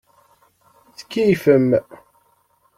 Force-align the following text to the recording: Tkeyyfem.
Tkeyyfem. 0.97 1.69